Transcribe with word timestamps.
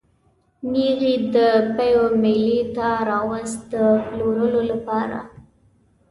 نېغ 0.71 0.99
یې 1.11 1.15
د 1.33 1.35
پېوې 1.75 2.17
مېلې 2.21 2.59
ته 2.75 2.87
راوست 3.09 3.59
د 3.71 3.73
پلورلو 4.05 4.61
لپاره. 4.71 5.19